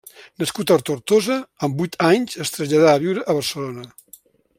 Nascut 0.43 0.71
a 0.75 0.77
Tortosa, 0.89 1.35
amb 1.67 1.77
vuit 1.83 1.97
anys 2.07 2.39
es 2.45 2.53
traslladà 2.57 2.89
a 2.95 3.03
viure 3.05 3.27
a 3.27 3.37
Barcelona. 3.41 3.87